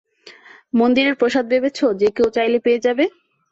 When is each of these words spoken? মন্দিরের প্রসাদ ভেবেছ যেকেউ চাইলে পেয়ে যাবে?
মন্দিরের 0.73 1.15
প্রসাদ 1.15 1.45
ভেবেছ 1.51 1.79
যেকেউ 2.01 2.27
চাইলে 2.35 2.57
পেয়ে 2.65 2.83
যাবে? 2.85 3.05